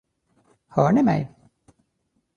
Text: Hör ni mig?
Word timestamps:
Hör 0.67 0.91
ni 0.91 1.03
mig? 1.03 1.35